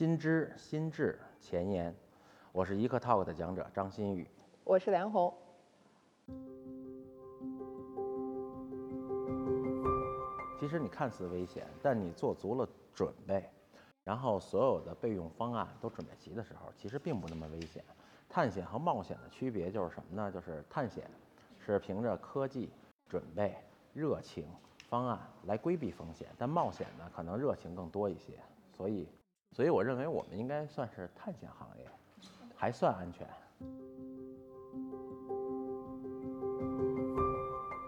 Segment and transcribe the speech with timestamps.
[0.00, 1.94] 新知新智前沿，
[2.52, 4.26] 我是一课 Talk 的讲者张馨予。
[4.64, 5.30] 我是梁红。
[10.58, 13.46] 其实你看似危险，但你做足了准备，
[14.02, 17.84] 然后所有的备用方案都准备齐的时候，其实并不那么危险。
[18.26, 20.32] 探险和冒险的区别就是什么呢？
[20.32, 21.10] 就是探险
[21.58, 22.72] 是凭着科技、
[23.06, 23.54] 准备、
[23.92, 24.48] 热情、
[24.88, 28.32] 方案来规避风险，但冒险呢，可能热情更多一些。
[28.72, 29.06] 所以，
[29.50, 31.84] 所以我认为我们应该算是探险行业，
[32.54, 33.26] 还算安全。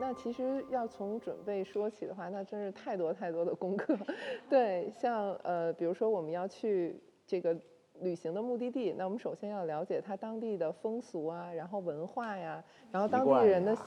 [0.00, 3.96] 那其实要从准备说起的话，那真是太多太多的功课。
[4.50, 7.56] 对，像呃，比如说我们要去这个。
[8.00, 13.78] 旅行的目的地，那我们首先要了解它当地的风俗啊，然后文化呀，然后当地人的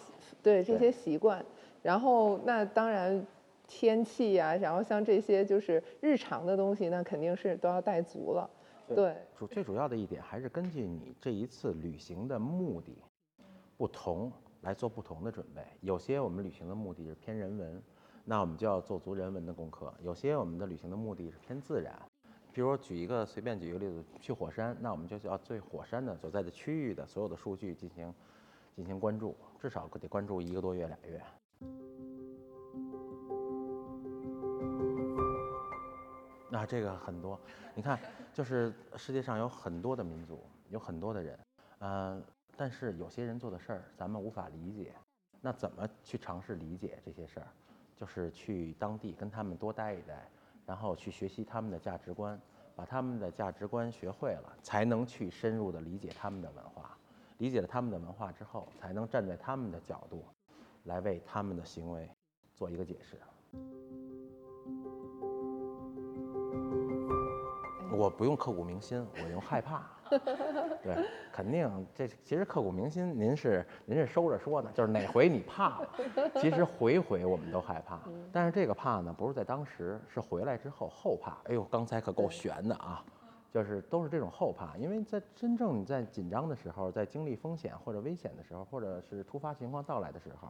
[0.42, 1.46] 对这些习惯，
[1.84, 3.22] 然后那当然
[3.68, 8.50] 天气呀，然后像这些就是日常的东西，那肯定是都要带足了。
[8.88, 12.98] 对，主最主要的一点还是根据你这一次旅行的目的
[13.76, 15.62] 不同来做不同的准备。
[15.82, 17.84] 有些我们旅行的目的是偏人文，
[18.24, 21.94] 那我们就要做足人文的功课；有些我们的旅行的目的是偏自然。
[22.54, 28.12] 比如举一个随便举一个例子，去火山，那我们就要对火山的所在的区域的所有的数据进行
[28.74, 31.22] 进行关注，至少得关注一个多月俩月。
[36.50, 37.40] 那这个很多，
[37.76, 38.00] 你看，
[38.34, 41.40] 就是世界上有很多的民族，有很多的人，
[41.80, 42.24] 嗯，
[42.56, 44.94] 但是有些人做的事儿咱们无法理解，
[45.42, 47.48] 那怎么去尝试理解这些事儿？
[47.96, 50.30] 就是去当地跟他们多待一待。
[50.66, 52.38] 然后去学习他们的价值观，
[52.76, 56.98] 把他们的价值观学会了，才能去深入的理解他们的文化。
[57.38, 60.26] 理解了他们的文化之后，才能站在他们的角度，
[60.84, 62.10] 来为他们的行为
[62.54, 63.18] 做一个解释。
[67.98, 69.84] 我不用刻骨铭心，我用害怕。
[70.82, 70.96] 对，
[71.34, 75.90] 肯定这其实刻骨铭心，您是您是收着说呢，就是哪回你怕了，
[76.36, 78.00] 其实 回回我们都害怕，
[78.32, 81.38] 但是这个怕呢，不是在当时，是回来之后后怕。
[81.50, 83.04] 哎呦，刚才可够悬的啊，
[83.52, 90.48] 就是都是这种后怕，因为在真正你在紧张的时候，在经历风险或者危险的时候，或者是突发情况到来的时候，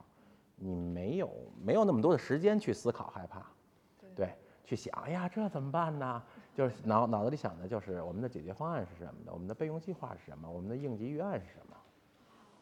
[0.55, 3.41] 你没有没有那么多的时间去思考害怕，
[4.15, 4.35] 对。
[4.63, 6.21] 去想，哎呀，这怎么办呢？
[6.57, 11.77] 就是脑脑子里想的就是我们的解决方案是什么的，我们的备用计划是什么，我们的应急预案是什么。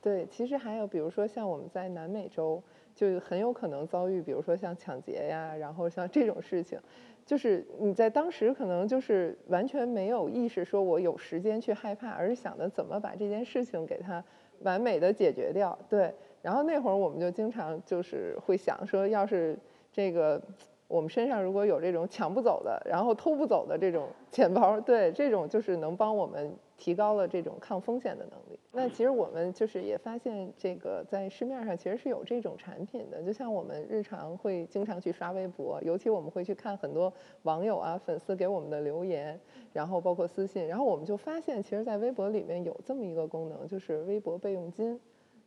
[0.02, 2.62] 对，其实还有，比如说像我们在南美洲，
[2.94, 6.78] 就很有可能遭遇，比如说像抢劫呀，然后像这种事情，
[7.26, 14.22] 就是你在当时可能就是完全没有意识，说我有时间去害怕，而是想着怎么把这件事情给它
[14.60, 15.80] 完美的解决掉。
[15.88, 19.58] 对，然后那会儿我们就经常就是会想说，要是
[19.90, 20.42] 这个。
[20.88, 28.60] 我们身上如果有这种抢不走的，然后偷不走的这种钱包，对，这种就是能帮我们提高了这种抗风险的能力。
[28.72, 33.24] 那其实我们就是也发现，这个在市面上其实是有这种产品的。
[33.24, 37.12] 就像我们日常会经常去刷微博，尤其我们会去看很多
[37.44, 39.40] 网友啊、粉丝给我们的留言，
[39.74, 45.00] 然后包括私信，然后我们就发现，其实，在微博里面有这么一个功能，就是微博备用金。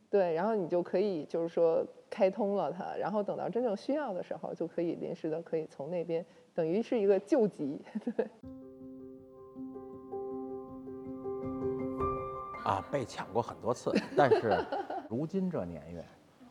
[0.09, 6.25] 对，然后你就可以就是说开通了它，然后等到真正需要的时候，就可以临时的可以从那边，
[6.55, 7.79] 等于是一个救急。
[8.17, 8.27] 对。
[12.63, 14.57] 啊，被抢过很多次，但是
[15.07, 16.03] 如今这年月，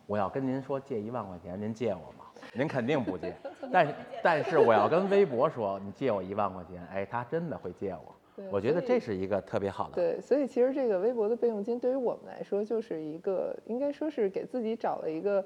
[0.06, 2.26] 我要跟您说借一万块钱，您借我吗？
[2.54, 3.34] 您肯定不借。
[3.72, 8.14] 但是但是我要跟微博说，你借我一万块钱，哎，他真的会借我。
[8.50, 9.94] 我觉得这是一个特别好的。
[9.94, 15.44] 对，所以其实这个微博的备用金对于我们来说，就是一个应该说是给自己找了一个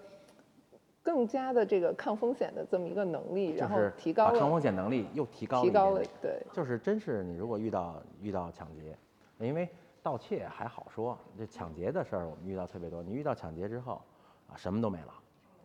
[1.03, 8.97] 更加的这个抗风险的这么一个能力，然后提高了抗风险能力又提高了，提高了，对，就是真是你如果遇到遇到抢劫，
[9.39, 9.69] 因为
[10.03, 13.03] 盗窃还好说，这抢劫的事儿我们遇到特别多。
[13.03, 14.01] 你遇到抢劫之后
[14.49, 15.15] 啊，什么都没了，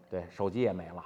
[0.09, 1.03] 对手机也没了，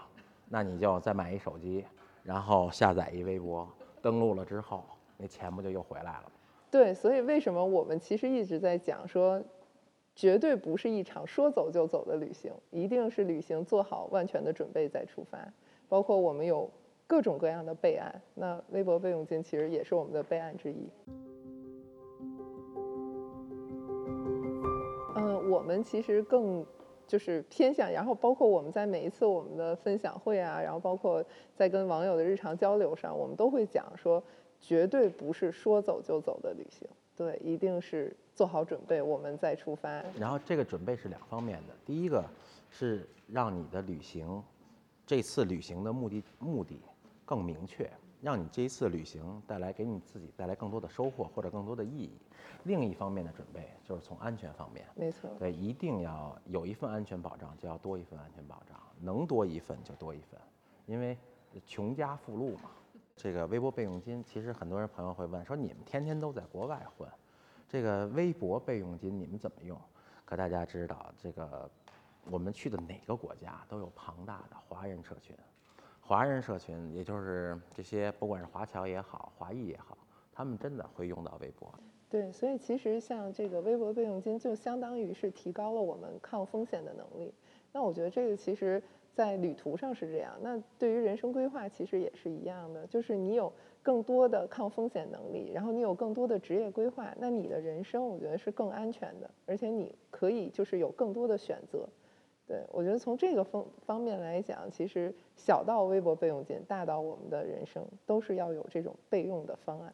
[0.47, 1.85] 那你就再买一手机，
[2.23, 3.67] 然后下载一微博，
[4.01, 4.83] 登录了之后。
[5.21, 6.31] 那钱不就又回来了？
[6.71, 9.43] 对，所以为什么我们其实一直在讲说，
[10.15, 15.37] 绝对不是一场说走就走的旅行，一定是旅行做好万全的准备再出发。
[15.89, 16.71] 包括我们有
[17.05, 20.89] 各种各样的备案，那微博备用金其实也是我们的备案之一。
[25.17, 26.65] 嗯，我们其实更
[27.05, 31.21] 就是偏向，然后包括我们在每一次我们的分享会啊，然后包括
[31.53, 34.23] 在跟网友的日常交流上，我们都会讲说。
[34.61, 39.89] 绝对不是说走就走的旅行，对，一定是做好准备，我们再出发。
[40.17, 42.23] 然后这个准备是两方面的，第一个
[42.69, 44.41] 是让你的旅行，
[45.05, 46.79] 这次旅行的目的目的
[47.25, 47.91] 更明确，
[48.21, 52.11] 让你这一次旅行带来给你自己带来更多的收获或者更多的意义。
[52.63, 60.39] 另一方面的准备就是从安全方面，没错，对，一定要有一份安全保障，就要多一份安全保障，能多一份就多一份，
[60.85, 61.17] 因为
[61.65, 62.69] 穷家富路嘛。
[63.15, 67.07] 这个微博备用金，其实很多人朋友会问说，你们天天都在国外混，
[67.67, 69.79] 这个微博备用金你们怎么用？
[70.25, 71.69] 可大家知道，这个
[72.29, 75.35] 我们去的哪个国家都有庞大的华人社群，
[75.99, 79.97] 华人社群也就是这些不管是华侨也好，华裔也好，
[80.31, 81.73] 他们真的会用到微博。
[82.09, 87.33] 对，所以其实像这个微博备用金，就相当于是提高了我们抗风险的能力。
[87.71, 88.81] 那我觉得这个其实，
[89.13, 93.51] 在旅途上是这样，那对于人生规划其实也是一样的，就是你有
[93.83, 101.87] 更多的抗风险能力，然后你有更多的职业规划，那你的人生我觉得是更安全的，而且你可以就是有更多的选择。
[102.47, 109.93] 对我觉得从这个方方面来讲，其实小到微博备用金，大到我们的人生，都是要有这种备用的方案。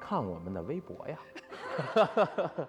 [0.00, 1.18] 看我们的微博呀，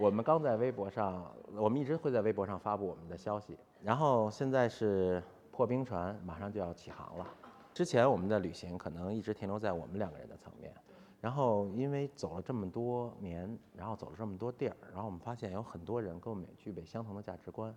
[0.00, 3.58] 我们刚在微博上，我们一直会在微博上发布我们的消息。
[3.82, 7.26] 然后现在是破冰船马上就要起航了。
[7.74, 10.72] 之前我们的旅行可能一直停留在我们两个人的层面，
[11.20, 17.74] 然后因为走了这么多年，然后走了这么多地儿，然后我们发现有很多人跟我们具备相同的价值观，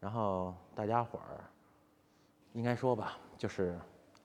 [0.00, 1.44] 然后大家伙儿
[2.54, 3.78] 应该说吧，就是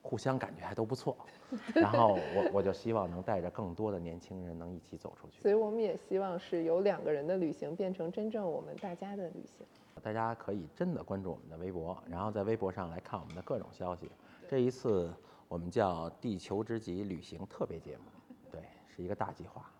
[0.03, 1.17] 互相感觉还都不错。
[1.73, 5.41] 然后我我就希望能带着更多的年轻人能一起走出去。
[5.41, 9.65] 所以我们也希望是由两个人的旅行变成真正我们大家的旅行。
[10.01, 14.11] 大家可以真的关注我们的微博，然后在微博上来看我们的各种消息。
[14.47, 15.13] 这一次
[15.47, 18.03] 我们叫“地球之极”旅行特别节目，
[18.51, 19.71] 对，是一个大计划。